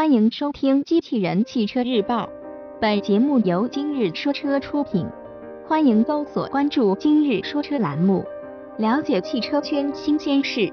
[0.00, 2.24] 欢迎收听《机器人汽车日报》，
[2.80, 5.06] 本节目由今日说车出品。
[5.66, 8.24] 欢迎搜索关注“今日说车”栏目，
[8.78, 10.72] 了解汽车圈新鲜事。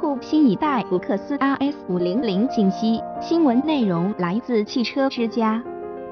[0.00, 5.62] 沪新一代福克斯 RS 五零零信息，新闻内容来自汽车之家。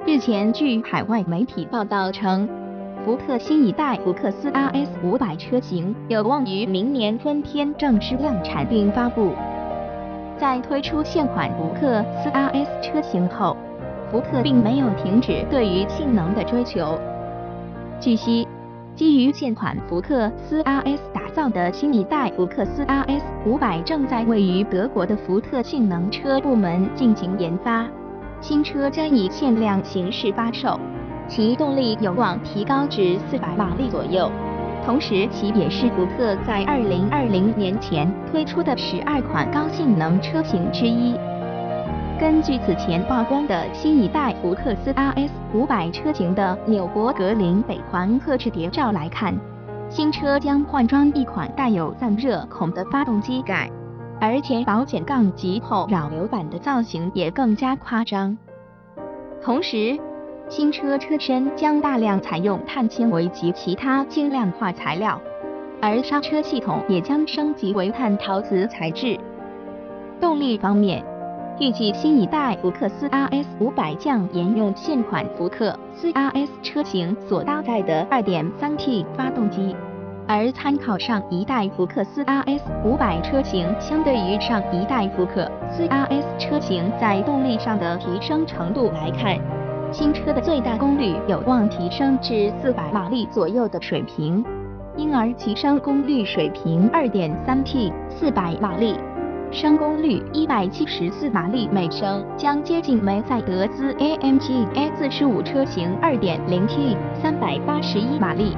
[0.07, 2.47] 日前，据海外媒体报道称，
[3.07, 9.33] 福特新一代福克斯 RS 五百车型有望于明年春天正式量产并发布。
[10.43, 13.57] 在推出现款福克斯 RS 车型后，
[14.11, 16.99] 福特并没有停止对于性能的追求。
[18.01, 18.49] 据悉，
[18.97, 27.87] 基于现款福克斯 RS 打造的新一代福克斯 RS 500正在位于德国的福特性能车部门进行研发，
[28.41, 30.77] 新车将以限量形式发售，
[31.29, 34.29] 其动力有望提高至400马力左右。
[34.85, 41.15] 同时，其也是福特在2020年前推出的十二款高性能车型之一。
[42.19, 49.35] 根据此前曝光的新一代福克斯 RS 500车型的纽博格林北环特制谍照来看，
[49.89, 53.71] 新车将换装一款带有散热孔的发动机盖，
[54.21, 58.37] 而且保险杠及后扰流板的造型也更加夸张。
[59.43, 59.99] 同时，
[60.55, 65.19] 新车车身将大量采用碳纤维及其他轻量化材料，
[65.81, 69.19] 而刹车系统也将升级为碳陶瓷材质。
[70.21, 71.03] 动力方面，
[71.59, 79.75] 预计新一代福克斯 RS 500将沿用现款福克斯 RS 车型所搭载的 2.3T 发动机，
[80.29, 89.39] 而参考上一代福克斯 RS 500车型，相对于上一代福克斯 RS 车型在动力上的提升程度来看，
[89.93, 94.43] 新车的最大功率有望提升至400马力左右的水平，
[94.97, 98.97] 因而提升功率水平 2.3T 400马力。
[99.51, 108.57] 升功率一百七十四马力每升，将接近梅赛德斯 AMG A 四十五车型二点零 T 三百八十一马力，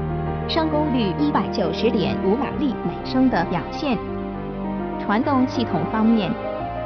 [0.48, 3.98] 升功率一百九十点五马力每升的表现。
[5.00, 6.30] 传动系统方面，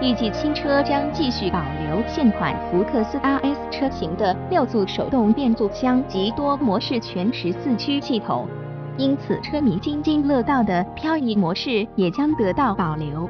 [0.00, 8.46] 预计新车将继续保留现款福克斯 RS 车型的六速手动变速箱及多模式全时四驱系统，
[8.96, 13.28] 因此车迷津津乐道的漂移模式也将得到保留。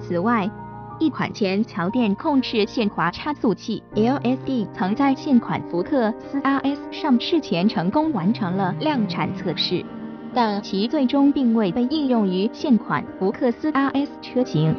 [0.00, 0.50] 此外，
[0.98, 9.84] 一款前桥电控制限滑差速器 （LSD） 曾在现款福克斯 RS 上市前成功完成了量产测试，
[10.32, 14.74] 但其最终并未被应用于现款福克斯 RS 车型。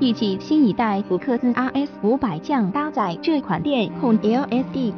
[0.00, 4.94] 预计新一代福克斯 RS 500将搭载这款电控 LSD，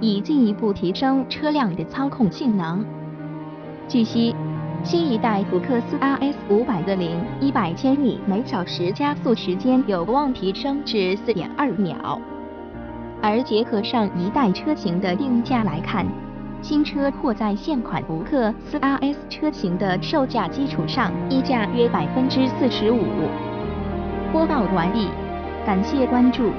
[0.00, 2.84] 以进一步提升车辆的操控性能。
[3.88, 4.34] 据悉。
[4.84, 12.18] 新一代福克斯 RS 500的零一百千米每小时加速时间有望提升至四点二秒，
[13.22, 16.04] 而结合上一代车型的定价来看，
[16.60, 23.00] 新车或在现款福克斯 RS 车型的售价基础上溢价约百分之四十五。
[24.34, 25.08] 播报完毕，
[25.64, 26.50] 感谢关注。